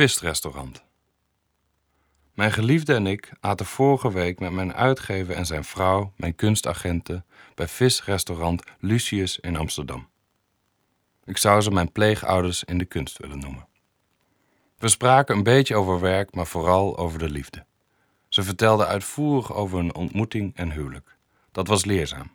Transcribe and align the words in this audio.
Visrestaurant. 0.00 0.82
Mijn 2.34 2.52
geliefde 2.52 2.94
en 2.94 3.06
ik 3.06 3.32
aten 3.40 3.66
vorige 3.66 4.12
week 4.12 4.38
met 4.38 4.52
mijn 4.52 4.74
uitgever 4.74 5.34
en 5.34 5.46
zijn 5.46 5.64
vrouw, 5.64 6.12
mijn 6.16 6.34
kunstagenten, 6.34 7.24
bij 7.54 7.68
visrestaurant 7.68 8.62
Lucius 8.78 9.38
in 9.38 9.56
Amsterdam. 9.56 10.08
Ik 11.24 11.36
zou 11.36 11.60
ze 11.60 11.70
mijn 11.70 11.92
pleegouders 11.92 12.64
in 12.64 12.78
de 12.78 12.84
kunst 12.84 13.18
willen 13.18 13.38
noemen. 13.38 13.68
We 14.78 14.88
spraken 14.88 15.36
een 15.36 15.42
beetje 15.42 15.76
over 15.76 16.00
werk, 16.00 16.34
maar 16.34 16.46
vooral 16.46 16.98
over 16.98 17.18
de 17.18 17.30
liefde. 17.30 17.64
Ze 18.28 18.42
vertelden 18.42 18.86
uitvoerig 18.86 19.54
over 19.54 19.78
hun 19.78 19.94
ontmoeting 19.94 20.56
en 20.56 20.72
huwelijk. 20.72 21.16
Dat 21.52 21.66
was 21.66 21.84
leerzaam. 21.84 22.30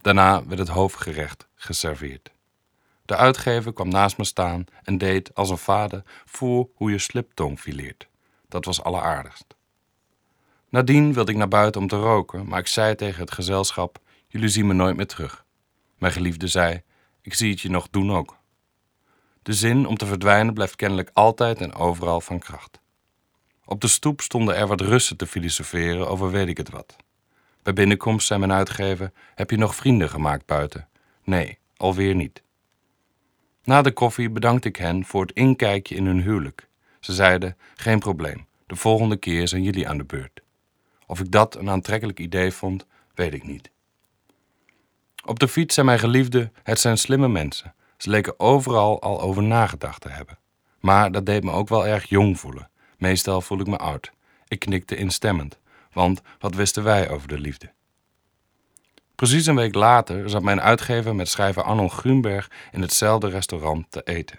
Daarna 0.00 0.46
werd 0.46 0.58
het 0.58 0.68
hoofdgerecht 0.68 1.48
geserveerd. 1.54 2.30
De 3.10 3.16
uitgever 3.16 3.72
kwam 3.72 3.88
naast 3.88 4.18
me 4.18 4.24
staan 4.24 4.64
en 4.82 4.98
deed 4.98 5.34
als 5.34 5.50
een 5.50 5.58
vader 5.58 6.02
voor 6.24 6.68
hoe 6.74 6.90
je 6.90 6.98
sliptong 6.98 7.58
fileert. 7.60 8.08
Dat 8.48 8.64
was 8.64 8.82
alleraardigst. 8.82 9.44
Nadien 10.68 11.12
wilde 11.12 11.30
ik 11.30 11.36
naar 11.36 11.48
buiten 11.48 11.80
om 11.80 11.88
te 11.88 11.96
roken, 11.96 12.48
maar 12.48 12.58
ik 12.58 12.66
zei 12.66 12.94
tegen 12.94 13.20
het 13.20 13.30
gezelschap: 13.30 13.98
Jullie 14.28 14.48
zien 14.48 14.66
me 14.66 14.72
nooit 14.72 14.96
meer 14.96 15.06
terug. 15.06 15.44
Mijn 15.98 16.12
geliefde 16.12 16.46
zei: 16.46 16.82
Ik 17.22 17.34
zie 17.34 17.50
het 17.50 17.60
je 17.60 17.70
nog 17.70 17.88
doen 17.90 18.12
ook. 18.12 18.36
De 19.42 19.52
zin 19.52 19.86
om 19.86 19.96
te 19.96 20.06
verdwijnen 20.06 20.54
blijft 20.54 20.76
kennelijk 20.76 21.10
altijd 21.12 21.60
en 21.60 21.74
overal 21.74 22.20
van 22.20 22.38
kracht. 22.38 22.80
Op 23.64 23.80
de 23.80 23.88
stoep 23.88 24.20
stonden 24.20 24.56
er 24.56 24.66
wat 24.66 24.80
Russen 24.80 25.16
te 25.16 25.26
filosoferen 25.26 26.08
over 26.08 26.30
weet 26.30 26.48
ik 26.48 26.56
het 26.56 26.70
wat. 26.70 26.96
Bij 27.62 27.72
binnenkomst 27.72 28.26
zei 28.26 28.40
mijn 28.40 28.52
uitgever: 28.52 29.12
Heb 29.34 29.50
je 29.50 29.56
nog 29.56 29.74
vrienden 29.74 30.08
gemaakt 30.08 30.46
buiten? 30.46 30.88
Nee, 31.24 31.58
alweer 31.76 32.14
niet. 32.14 32.42
Na 33.70 33.82
de 33.82 33.92
koffie 33.92 34.30
bedankte 34.30 34.68
ik 34.68 34.76
hen 34.76 35.04
voor 35.04 35.20
het 35.20 35.32
inkijkje 35.32 35.94
in 35.94 36.06
hun 36.06 36.22
huwelijk. 36.22 36.68
Ze 37.00 37.12
zeiden: 37.12 37.56
Geen 37.74 37.98
probleem, 37.98 38.46
de 38.66 38.76
volgende 38.76 39.16
keer 39.16 39.48
zijn 39.48 39.62
jullie 39.62 39.88
aan 39.88 39.98
de 39.98 40.04
beurt. 40.04 40.40
Of 41.06 41.20
ik 41.20 41.30
dat 41.30 41.56
een 41.56 41.70
aantrekkelijk 41.70 42.18
idee 42.18 42.52
vond, 42.52 42.86
weet 43.14 43.34
ik 43.34 43.42
niet. 43.42 43.70
Op 45.24 45.38
de 45.38 45.48
fiets 45.48 45.74
zei 45.74 45.86
mijn 45.86 45.98
geliefde: 45.98 46.50
Het 46.62 46.80
zijn 46.80 46.98
slimme 46.98 47.28
mensen. 47.28 47.74
Ze 47.96 48.10
leken 48.10 48.40
overal 48.40 49.02
al 49.02 49.20
over 49.20 49.42
nagedacht 49.42 50.00
te 50.00 50.08
hebben. 50.08 50.38
Maar 50.80 51.12
dat 51.12 51.26
deed 51.26 51.44
me 51.44 51.50
ook 51.50 51.68
wel 51.68 51.86
erg 51.86 52.08
jong 52.08 52.38
voelen. 52.38 52.70
Meestal 52.98 53.40
voel 53.40 53.60
ik 53.60 53.66
me 53.66 53.76
oud. 53.76 54.12
Ik 54.48 54.58
knikte 54.58 54.96
instemmend, 54.96 55.58
want 55.92 56.22
wat 56.38 56.54
wisten 56.54 56.82
wij 56.82 57.10
over 57.10 57.28
de 57.28 57.38
liefde? 57.38 57.72
Precies 59.20 59.46
een 59.46 59.54
week 59.54 59.74
later 59.74 60.30
zat 60.30 60.42
mijn 60.42 60.60
uitgever 60.60 61.14
met 61.14 61.28
schrijver 61.28 61.62
Arnold 61.62 61.92
Grunberg 61.92 62.50
in 62.72 62.80
hetzelfde 62.80 63.28
restaurant 63.28 63.86
te 63.90 64.02
eten. 64.02 64.38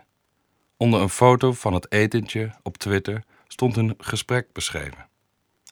Onder 0.78 1.02
een 1.02 1.10
foto 1.10 1.54
van 1.54 1.74
het 1.74 1.92
etentje 1.92 2.52
op 2.64 2.78
Twitter 2.78 3.24
stond 3.48 3.78
een 3.78 3.96
gesprek 3.98 4.54
beschreven. 4.54 5.08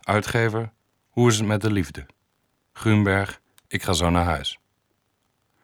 Uitgever, 0.04 0.72
hoe 1.10 1.30
is 1.30 1.38
het 1.38 1.48
met 1.48 1.62
de 1.62 1.72
liefde? 1.72 2.06
Grunberg, 2.74 3.42
ik 3.68 3.84
ga 3.84 3.94
zo 3.94 4.10
naar 4.10 4.26
huis. 4.26 4.60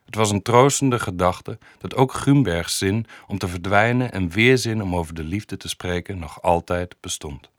Het 0.06 0.16
was 0.16 0.32
een 0.32 0.42
troostende 0.42 1.00
gedachte 1.00 1.58
dat 1.78 1.96
ook 1.96 2.14
Grunbergs 2.14 2.78
zin 2.78 3.06
om 3.28 3.38
te 3.38 3.48
verdwijnen 3.48 4.12
en 4.12 4.30
weerzin 4.30 4.82
om 4.82 4.96
over 4.96 5.14
de 5.14 5.24
liefde 5.24 5.58
te 5.58 5.68
spreken 5.68 6.20
nog 6.20 6.42
altijd 6.42 6.96
bestond. 7.00 7.50